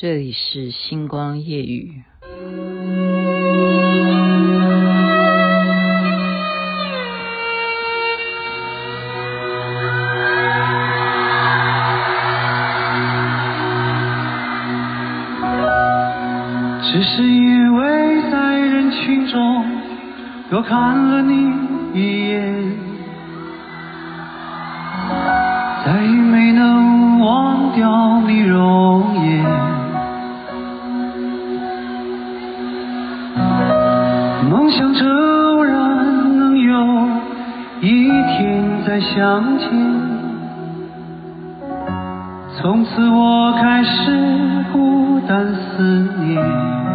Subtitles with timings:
[0.00, 2.04] 这里是星光夜雨。
[16.80, 19.64] 只是因为在人群中
[20.48, 21.47] 多看了你
[34.98, 36.72] 梦想着偶然能有
[37.80, 39.68] 一天再相见，
[42.60, 45.82] 从此我开始孤单思
[46.20, 46.87] 念。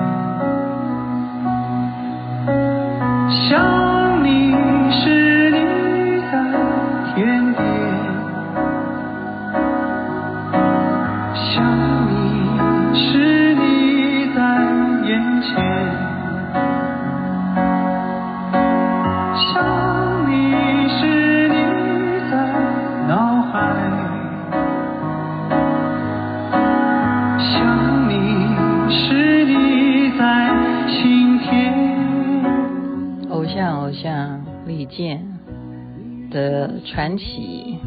[36.93, 37.79] 传奇，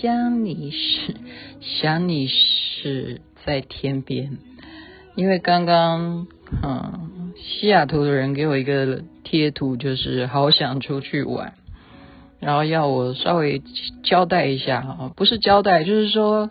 [0.00, 1.14] 想你时，
[1.60, 4.38] 想你时在天边。
[5.14, 6.26] 因为刚刚，
[6.64, 11.54] 嗯，西雅图的人给我一个贴图，就是好想出去玩，
[12.40, 13.62] 然后要我稍微
[14.02, 16.50] 交代一下啊，不是交代，就是说，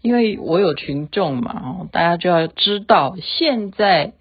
[0.00, 4.12] 因为我有群众嘛，大家就要知道，现在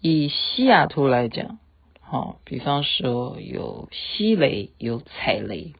[0.00, 1.58] 以西雅图来讲，
[2.00, 5.72] 好，比方说有吸雷，有踩雷。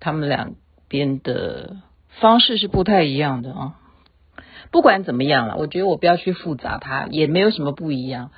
[0.00, 0.54] 他们两
[0.88, 1.76] 边的
[2.20, 3.74] 方式是不太一样的啊。
[4.70, 8.30] 不管怎么样了，我觉得我不要去复杂它，也没有什么不一样。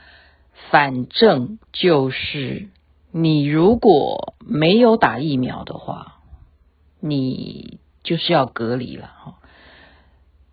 [0.70, 2.68] 反正就是
[3.10, 6.18] 你如果没有打疫苗的话，
[7.00, 9.34] 你就是要隔离了哈。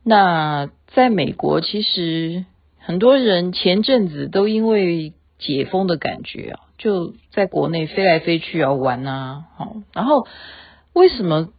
[0.03, 2.45] 那在美国，其实
[2.79, 10.25] 很多人前阵子都因为解封的感觉啊，就在国内飞来飞去要玩啊，好，然后。
[10.97, 11.49] 为什么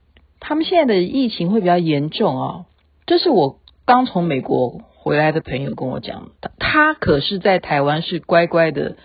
[0.40, 2.66] 他们现在的疫情会比较严重啊？
[3.06, 6.50] 这是我刚从美国回来的朋友跟我讲的。
[6.58, 8.96] 他可是在台湾是乖乖的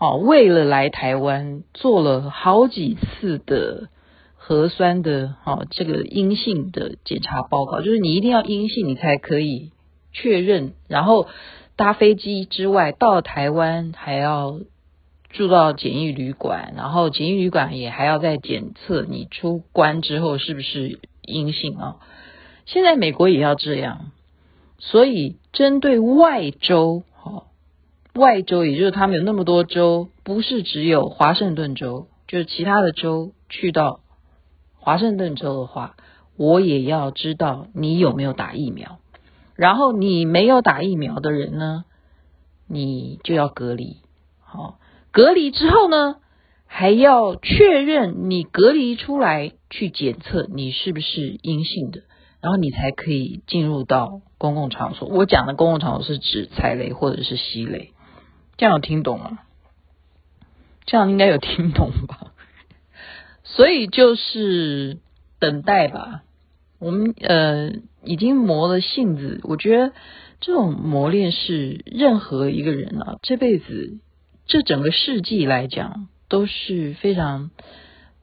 [0.00, 3.88] 哦，为了来台湾做了好几次的
[4.34, 9.72] 核酸的哦，这个阴性的检查报告，就是你一定要阴性，你才可以
[10.10, 10.72] 确认。
[10.88, 11.28] 然后
[11.76, 14.58] 搭飞机之外到台湾还要。
[15.36, 21.96] 住到检疫旅馆，然后检疫旅馆也还要再检测你出关之后是不是阴性啊？
[22.64, 24.12] 现在美国也要这样，
[24.78, 27.44] 所以针对外州，哈，
[28.14, 34.00] 外州也就是他们有那么多州，不是只有华盛顿州，就是其他的州去到
[34.78, 35.96] 华盛顿州的话，
[36.38, 39.00] 我也要知道你有没有打疫苗，
[39.54, 41.84] 然后你没有打疫苗的人呢，
[42.66, 43.98] 你就要隔离，
[44.40, 44.78] 好。
[45.16, 46.16] 隔离之后呢，
[46.66, 52.02] 还要确认你隔离出来去检测你是不是阴性的，
[52.42, 55.08] 然后你才可以进入到公共场所。
[55.08, 57.94] 我讲的公共场所是指踩雷或者是吸雷，
[58.58, 59.38] 这样有听懂吗？
[60.84, 62.34] 这样应该有听懂吧？
[63.42, 64.98] 所以就是
[65.40, 66.24] 等待吧。
[66.78, 67.72] 我们呃
[68.04, 69.94] 已经磨了性子，我觉得
[70.40, 73.98] 这种磨练是任何一个人啊这辈子。
[74.46, 77.50] 这整个世纪来讲都是非常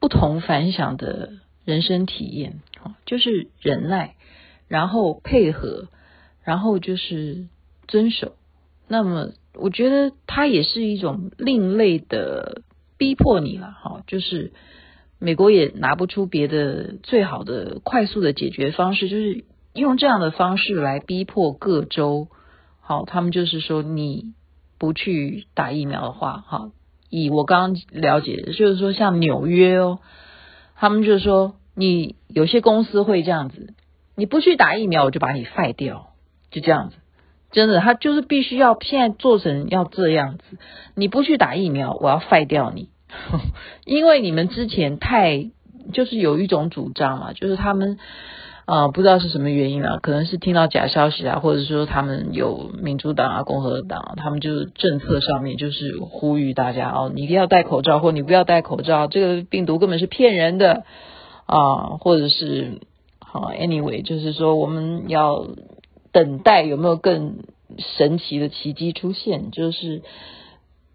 [0.00, 1.34] 不同凡响的
[1.66, 2.60] 人生体验，
[3.04, 4.14] 就是忍耐，
[4.66, 5.88] 然后配合，
[6.42, 7.46] 然后就是
[7.86, 8.36] 遵守。
[8.88, 12.62] 那么，我觉得它也是一种另类的
[12.96, 14.52] 逼迫你了，哈，就是
[15.18, 22.28] 美国也拿不出别的最好的快速的解决方式，就是用这样的方式来逼迫各州，
[22.80, 24.32] 好，他们就是说你。
[24.78, 26.70] 不去打疫苗的话，哈，
[27.10, 30.00] 以我刚刚了解，就是说像纽约哦，
[30.76, 33.74] 他们就是说你有些公司会这样子，
[34.16, 36.10] 你不去打疫苗，我就把你废掉，
[36.50, 36.96] 就这样子，
[37.52, 40.58] 真的，他就是必须要现在做成要这样子，
[40.94, 42.88] 你不去打疫苗，我要废掉你，
[43.84, 45.50] 因为你们之前太
[45.92, 47.98] 就是有一种主张嘛，就是他们。
[48.66, 60.84] 啊、不知道是什么原因啊，可能是听到假消息啊，或者说他们有民主党啊、共和党啊，他们就政策上面就是呼吁大家哦，你一定要戴口罩，或你不要戴口罩，这个病毒根本是骗人的
[61.44, 62.80] 啊，或者是
[63.18, 65.46] 好，anyway，就是说我们要
[66.12, 67.40] 等待有没有更
[67.78, 70.02] 神奇的奇迹出现，就是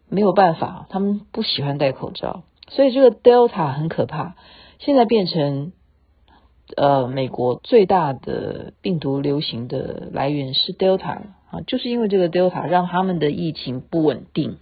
[0.10, 4.36] 没有办法，他们不喜欢戴口罩，所以这个 Delta 很可怕，
[4.80, 5.72] 现在变成
[6.76, 14.58] 呃美国最大的病毒流行的来源是 Delta 啊，就是因为这个 Delta 让他们的疫情不稳定，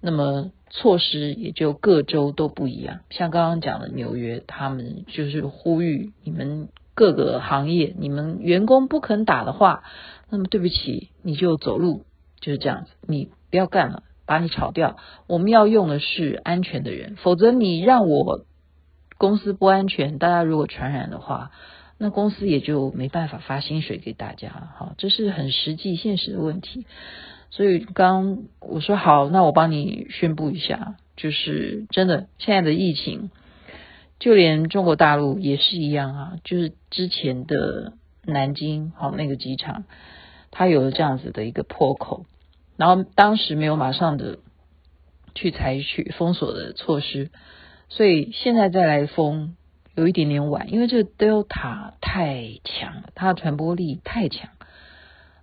[0.00, 6.68] 那么措施也就各州都不一样，像刚刚讲的纽约，他们就是呼吁你们。
[6.94, 9.84] 各个行业，你们员工不肯打的话，
[10.30, 12.02] 那么对不起，你就走路，
[12.40, 14.96] 就是这样子，你不要干了，把你炒掉。
[15.28, 18.44] 我们要用的是安全的人，否则你让我
[19.18, 21.50] 公司不安全，大家如果传染的话，
[21.98, 24.70] 那公司也就没办法发薪水给大家。
[24.76, 26.86] 好，这是很实际现实的问题。
[27.50, 33.30] 所以刚我说好，那我帮你宣布一下，就是真的现在的疫情。
[34.20, 37.92] 就连中国大陆也是一样啊，就是之前的
[38.24, 39.84] 南京好那个机场，
[40.50, 42.26] 它有了这样子的一个破口，
[42.76, 44.40] 然后当时没有马上的
[45.34, 47.30] 去采取封锁的措施，
[47.88, 49.56] 所以现在再来封
[49.94, 54.50] 有一点点晚，因为这个 Delta 太强了，它的传播力太强。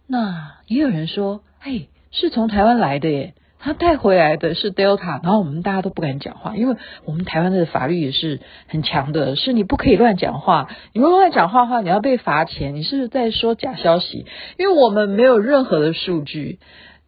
[0.07, 3.33] 那也有人说，哎，是从台湾来的耶。
[3.57, 14.27] 他带回来的是 Delta，然后我们大家都不敢讲话，因为我们台湾的法律也是很强的，是你不可以乱讲话，你不乱讲话的话，你要被罚钱，你是不是在说假消息？
[14.59, 16.59] 因为我们没有任何的数据。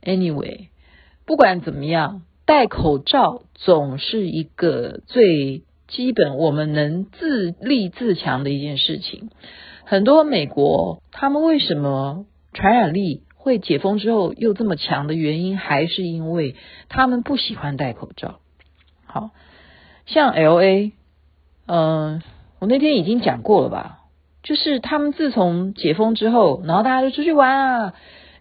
[0.01, 0.69] Anyway，
[1.27, 9.29] 不管怎么样，戴口罩总是一个最基本我们能自立自强的一件事情。
[9.83, 13.23] 很多美国他们为什么传染力？
[13.35, 16.55] 会解封之后又这么强的原因，还是因为
[16.87, 18.39] 他们不喜欢戴口罩。
[19.05, 19.31] 好
[20.05, 20.93] 像 LA，
[21.65, 22.21] 嗯、
[22.59, 23.99] 我那天已经讲过了吧？
[24.41, 27.93] 就是他们自从解封之后，然后大家就出去玩啊，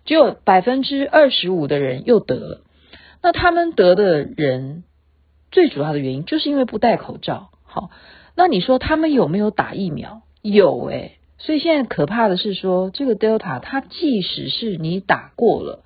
[0.05, 2.61] 只有百分之二十五的人又得了。
[3.27, 4.85] 那他们得的人
[5.51, 7.51] 最主要的原因，就是因为不戴口罩。
[7.65, 7.91] 好，
[8.37, 10.23] 那你说他们有没有打疫苗？
[10.43, 15.83] 有诶、所以现在可怕的是说，这个 Delta 它即使是你打过了，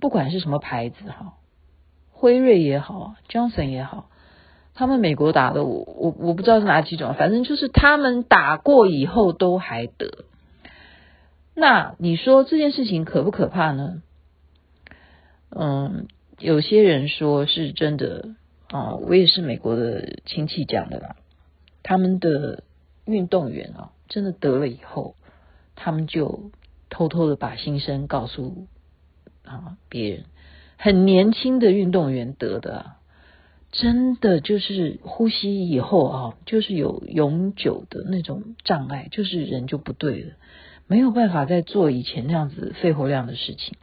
[0.00, 1.34] 不管是什么牌子哈，
[2.10, 4.10] 辉瑞也好，Johnson 也好，
[4.74, 10.24] 他们美国打的我我我不知道是哪几种，反正就是他们打过以后都还得。
[11.54, 14.02] 那你说这件事情可不可怕呢？
[15.48, 18.34] 嗯，有些人说是真的
[18.68, 21.16] 啊，我也是美国的亲戚讲的啦，
[21.82, 22.64] 他们的
[23.04, 23.92] 运动员啊。
[24.08, 25.16] 真的得了以后，
[25.74, 26.52] 他们就
[26.90, 28.68] 偷偷的把心声告诉
[29.44, 30.26] 啊别人。
[30.76, 32.92] 很年轻的运动员得的，
[33.72, 40.34] 真的就是呼吸以后啊，就是有永久的那种障碍，就是人就不对了，
[40.86, 43.76] 没有办法再做以前那样子肺活量的事情。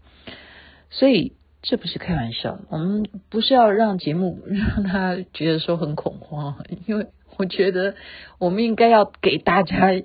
[0.90, 1.34] 所以
[1.64, 7.08] 这不是开玩笑，我们不是要让节目 让他觉得说很恐慌，因为
[7.38, 7.96] 我觉得
[8.38, 10.04] 我们应该要给大家。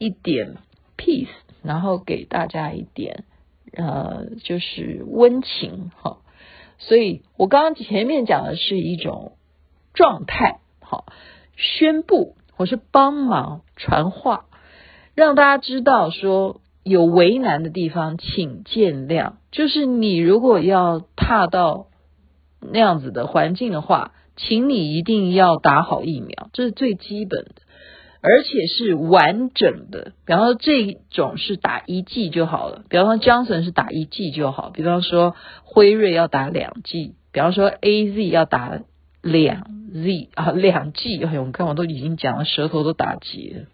[0.00, 0.54] 一点
[0.96, 1.26] peace，
[1.64, 3.24] 然后给大家一点
[3.72, 6.18] 呃，就是温情哈。
[6.78, 9.32] 所以我刚刚前面讲的是一种
[9.94, 11.06] 状态，好，
[11.56, 14.44] 宣布或是帮忙传话，
[15.16, 19.34] 让大家知道说有为难的地方，请见谅。
[19.50, 21.86] 就是你如果要踏到
[22.60, 27.52] 那样子的环境的话，请你一定要打好疫苗，这是最基本的。
[28.20, 38.80] 而且是完整的，比方说这种是打一剂就好了，比方说江省是打一剂就好，比方说辉瑞要打两剂，比方说 AZ 要打
[39.22, 43.66] 两 Z 啊两剂，哎呦，我看我都已经讲了，舌头都打结了。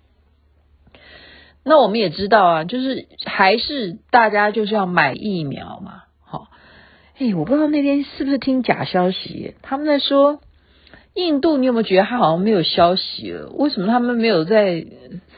[1.64, 6.48] 那我们也知道啊，就是还是大家就是要买疫苗嘛，好，
[7.18, 10.40] 哎，我不知道那天是不是听假消息，他们在说。
[11.16, 13.48] 印度，你有没有觉得他好像没有消息了？
[13.50, 14.84] 为什么他们没有在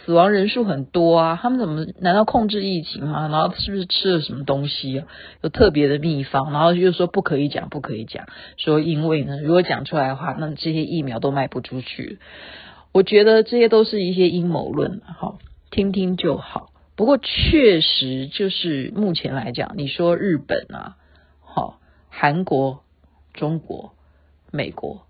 [0.06, 1.38] 死亡人数很多啊？
[1.42, 3.28] 他们怎么难道控制疫情吗？
[3.28, 5.04] 然后是不是吃了什么东西？
[5.42, 6.50] 有特别的秘方？
[6.50, 8.25] 然后又说不可以讲，不可以讲，
[8.56, 12.21] 说因为呢，如果讲出来的话，那这些疫苗都卖不出去。
[12.92, 15.37] 我觉得这些都是一些阴谋论，好，
[15.76, 16.71] 听听就好。
[16.95, 20.97] 不过确实就是目前来讲，你说日本啊，
[21.42, 22.80] 好，韩国、
[23.35, 23.92] 中国、
[24.50, 25.02] 美国。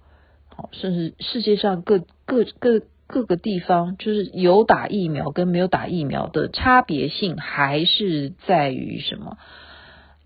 [0.49, 9.38] 好甚至世界上各各各各个地方，就是有打疫苗跟没有打疫苗的差别性，还是在于什么？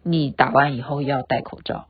[0.02, 1.86] 你打完以后要戴口罩，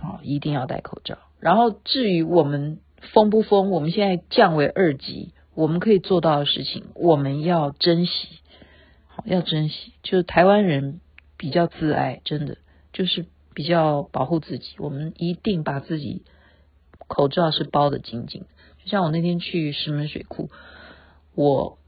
[0.00, 1.18] 好，一定要戴口罩。
[1.38, 2.78] 然后至于我们
[3.12, 8.28] 封不封，我们现在降为二级，我们可以做到的事情，我们要珍惜，
[9.06, 9.92] 好，要珍惜。
[10.02, 11.00] 就是台湾人
[11.36, 12.58] 比较自爱，真的
[12.92, 14.74] 就是比较保护自己。
[14.78, 16.22] 我们一定把自己
[17.06, 18.46] 口罩是包得紧紧。
[18.82, 20.50] 就像我那天去石门水库，
[21.34, 21.78] 我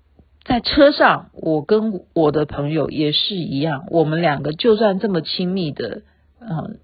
[0.45, 6.03] 在车上，我跟我的朋友也是一样，我们两个就算这么亲密的，
[6.41, 6.79] 嗯，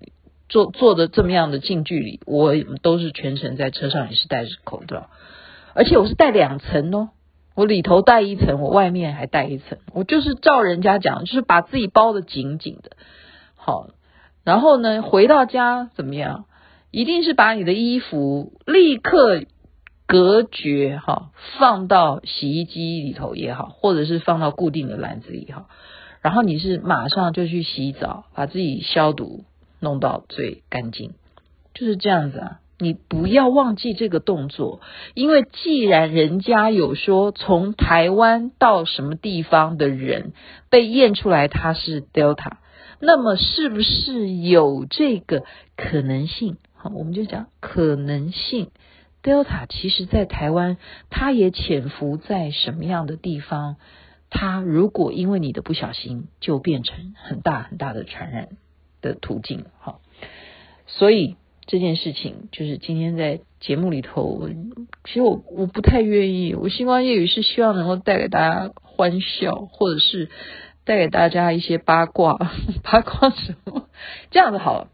[0.49, 5.09] 坐坐的这么样的近距离，我都是全程在车上也是戴着口罩，
[5.75, 7.11] 而且我是戴两层哦。
[7.55, 12.97] 我里头戴一层，我外面还戴一层，我就是照人家讲，就是把自己包得紧紧的。
[13.57, 13.89] 好，
[14.43, 16.47] 然后呢，回到家怎么样？
[16.91, 19.43] 一定是把你的衣服立刻
[20.07, 25.67] 隔绝哈，放到洗衣机里头也好，或者是放到固定的篮子里哈。
[26.23, 29.45] 然后你是马上就去洗澡，把自己消毒
[29.79, 31.13] 弄到最干净，
[31.75, 32.61] 就是这样子啊。
[32.83, 34.81] 你不要忘记这个动作，
[35.15, 40.33] 因为既然人家有说从台湾到什么地方的人
[40.69, 42.55] 被验出来他是 Delta，
[42.99, 45.45] 那么是不是有这个
[45.77, 46.57] 可能性？
[46.75, 48.73] 好，我们就讲可能性
[49.23, 50.77] ，Delta 其实在台湾，
[51.09, 53.77] 它也潜伏在什么样的地方？
[54.29, 58.49] 它如果因为你的不小心，就变成很大很大的传染
[59.01, 59.67] 的途径。
[59.79, 60.01] 好，
[60.89, 61.37] 所以。
[61.67, 64.49] 这件事情就是今天在节目里头，
[65.05, 66.55] 其实我我不太愿意。
[66.55, 70.29] 我希望业语是希望能够带给大家欢笑，或者是
[70.85, 72.37] 带给大家一些八卦，
[72.83, 73.89] 八卦什么？
[74.31, 74.89] 这样子好了，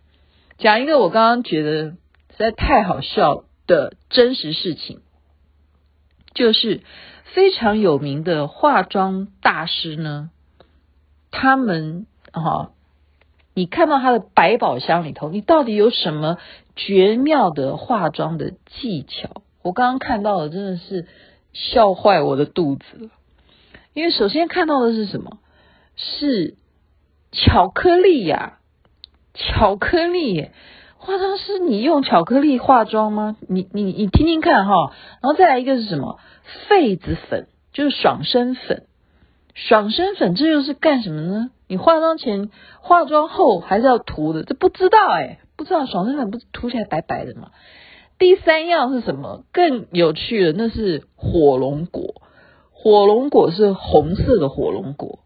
[0.58, 1.96] 讲一个我刚刚觉得实
[2.38, 5.00] 在太好笑的真实事情，
[6.34, 6.82] 就是
[7.24, 10.30] 非常有名的化妆大师呢，
[11.30, 12.72] 他们哈。
[13.58, 16.38] 你看到他的百宝箱里头，你到底有什么
[16.76, 19.42] 绝妙的化妆的技巧？
[19.64, 21.08] 我刚刚看到的真的是
[21.52, 23.10] 笑坏我的肚子了。
[23.94, 25.38] 因为首先看到的是什么？
[25.96, 26.54] 是
[27.32, 28.60] 巧克力呀，
[29.34, 30.50] 巧克力！
[30.96, 33.36] 化妆师，你用巧克力化妆吗？
[33.48, 34.92] 你你你听听看哈。
[35.20, 36.20] 然后再来一个是什么？
[36.68, 38.86] 痱子粉，就是爽身粉。
[39.54, 41.50] 爽身粉这又是干什么呢？
[41.68, 47.50] 你化妆前、化妆后还是要涂的，这不知道哎，不知道爽身粉不是涂起来白白的吗？
[48.18, 49.44] 第三样是什么？
[49.52, 52.22] 更有趣的，那是火龙果。
[52.72, 55.18] 火龙果是红色的火龙果，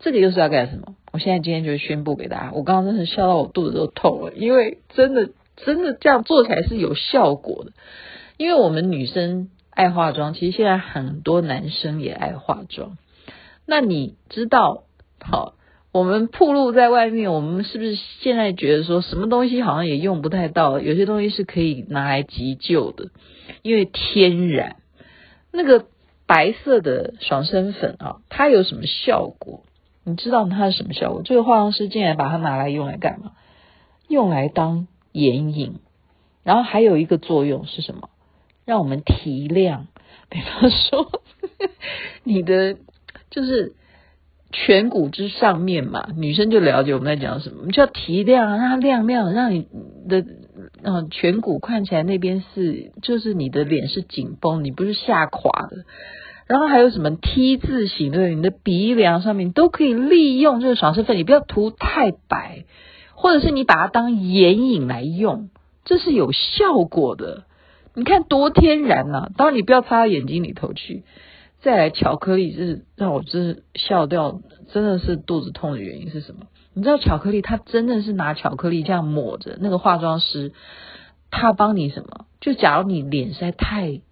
[0.00, 0.96] 这个又是要干什么？
[1.12, 7.72] 我现在今天就宣布给大家，我刚刚真是笑到我肚子都痛了，因为真的真的这样做起来是有效果的。
[8.36, 12.98] 因为我们女生爱化妆，其实现在很多男生也爱化妆。
[13.64, 14.84] 那你知道，
[15.20, 15.53] 好，
[15.94, 20.80] 我们暴露在外面，我们是不是现在觉得说什么东西好像也用不太到？
[20.80, 23.10] 有些东西是可以拿来急救的，
[23.62, 24.74] 因为天然。
[25.52, 25.86] 那个
[26.26, 29.62] 白色的爽身粉啊，它有什么效果？
[30.02, 31.22] 你知道它是什么效果？
[31.24, 33.30] 这个化妆师竟然把它拿来用来干嘛？
[34.08, 35.76] 用来当眼影，
[36.42, 38.10] 然后还有一个作用是什么？
[38.64, 39.86] 让我们提亮。
[40.28, 41.22] 比方说，
[42.24, 42.78] 你的。
[43.30, 43.74] 就是
[44.54, 47.56] 颧骨之上面嘛，女生就了解我们在讲什么。
[47.58, 49.66] 我们就要提亮，让它亮亮，让你
[50.08, 50.24] 的
[50.82, 55.78] 嗯颧骨看起来那边是，就是你的脸是紧绷，你不是下垮的。
[56.46, 62.64] 然后还有什么 T 字形的，你的鼻梁上面都可以利用这个爽身粉，你不要涂太白，
[63.14, 65.48] 或者是你把它当眼影来用，
[65.84, 67.44] 这是有效果的。
[67.94, 69.28] 你看多天然呐、啊！
[69.36, 71.04] 当然你不要擦到眼睛里头去。
[71.64, 76.46] 再来巧克力，就是让我真是笑掉，真的是肚子痛的原因是什么？
[76.74, 80.52] 你知道巧克力，它真的是拿巧克力这样抹着，那个化妆师
[81.30, 82.26] 他帮你什么？
[82.38, 84.02] 就假如你脸实在太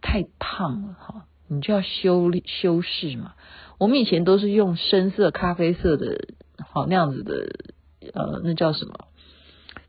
[0.00, 3.34] 太胖了哈，你就要修修饰嘛。
[3.78, 6.28] 我们以前都是用深色、咖啡色的，
[6.66, 8.94] 好那样子的，呃，那叫什么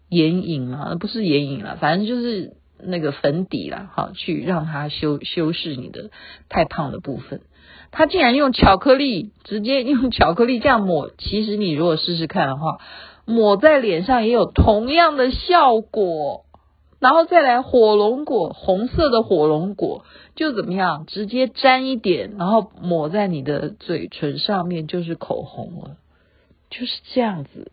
[0.10, 0.96] 眼影啊？
[1.00, 2.58] 不是眼影啦，反正就是。
[2.82, 6.10] 那个粉底啦，好，去让它修修饰你的
[6.50, 7.42] 太胖的部分。
[7.92, 11.12] 他竟然用巧克力，直接用巧克力这样抹。
[11.18, 12.80] 其实你如果试试看的话，
[13.26, 16.46] 抹在脸上也有同样的效果。
[17.00, 20.04] 然后再来火龙果，红色的火龙果
[20.36, 21.06] 就怎么样？
[21.06, 25.98] 直接沾一点，然后抹在你的嘴唇上面就是口红了。
[26.70, 27.72] 就是这样子，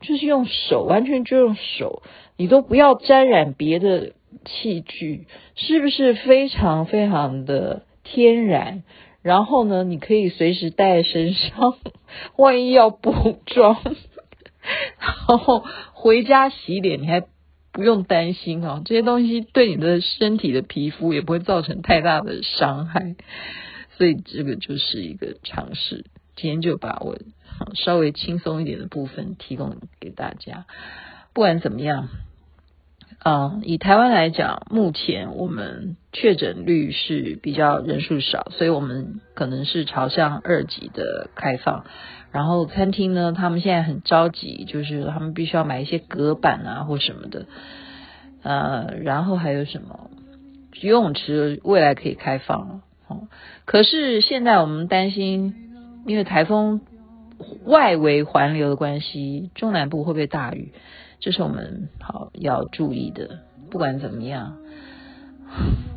[0.00, 2.02] 就是用手，完全就用手，
[2.36, 4.12] 你都不要沾染别的。
[4.44, 8.82] 器具是不是非常非常的天然？
[9.22, 11.76] 然后呢，你可以随时带在身上，
[12.36, 13.78] 万一要补妆，
[14.98, 17.22] 然后回家洗脸，你还
[17.70, 18.80] 不用担心啊。
[18.84, 23.14] 这些东西对你的身体的皮肤也不会造成太大的伤害，
[23.98, 26.06] 所以这个就是一个尝试。
[26.36, 27.18] 今天就把我
[27.74, 30.64] 稍微轻松一点的部分提供给大家。
[31.34, 32.08] 不管怎么样，
[33.22, 41.84] 啊、嗯，以台湾来讲，目前我们确诊率是比较人数少，所以我们可能是朝向二级的开放。
[42.32, 47.46] 然后餐厅呢，他们现在很着急，就是他们必须要买一些隔板啊或什么的。
[48.42, 50.10] 呃，然后还有什么？
[50.80, 53.28] 游泳池未来可以开放哦。
[53.66, 55.54] 可是现在我们担心，
[56.06, 56.80] 因为台风
[57.66, 60.72] 外围环流的关系，中南部会不会大雨？
[61.20, 63.40] 这是我们好要注意的。
[63.70, 64.56] 不管怎么样，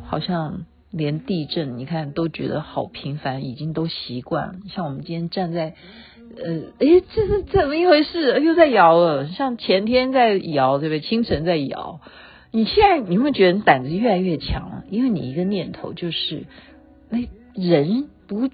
[0.04, 4.54] 好像连地震你看都觉得好频繁，已经都习惯了。
[4.68, 5.74] 像我们今天站在。
[6.36, 8.40] 呃，诶，这是怎么一回事？
[8.40, 11.00] 又在摇了，像前天在摇，对不对？
[11.00, 12.00] 清晨在摇，
[12.50, 16.44] 你现在你会觉得胆子越来越强了，因为你一个念头就是，
[17.10, 18.48] 哎，人不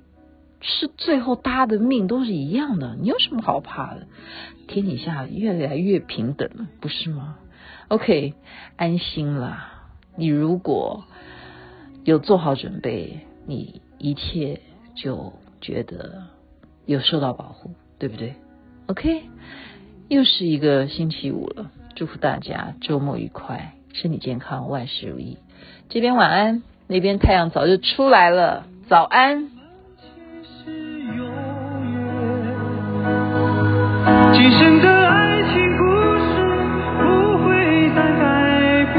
[0.61, 4.07] 是最后搭的命都是一样的，你有什么好怕的？
[4.69, 7.37] 天底下越来越平等了，不是吗
[7.89, 8.35] ？OK，
[8.77, 9.67] 安心了。
[10.17, 11.05] 你如果
[12.05, 14.61] 有做好准备，你一切
[14.95, 16.25] 就觉得。
[16.87, 18.35] 有受到保护，对不对
[18.89, 19.23] ？OK，
[20.09, 25.39] 又是一个星期五了，祝福大家周末愉快，身体健康，万事如意。
[25.89, 29.60] 这边晚安，那边太阳早就出来了，早安。
[34.43, 35.85] 今生的爱情故
[36.17, 36.33] 事
[36.99, 37.05] 不
[37.45, 38.23] 会再改
[38.95, 38.97] 变，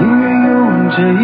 [0.00, 0.52] 宁愿用
[0.90, 1.22] 这一